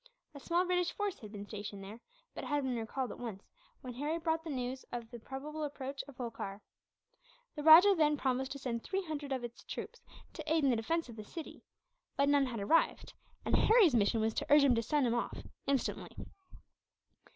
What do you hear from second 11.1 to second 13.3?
the city; but none had arrived,